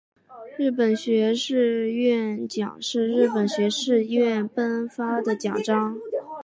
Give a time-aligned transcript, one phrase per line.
[0.57, 5.99] 日本学士院奖是日本学士院颁发的奖章。